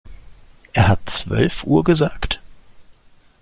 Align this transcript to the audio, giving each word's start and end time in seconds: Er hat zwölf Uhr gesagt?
Er 0.73 0.87
hat 0.87 1.07
zwölf 1.11 1.63
Uhr 1.63 1.83
gesagt? 1.83 2.41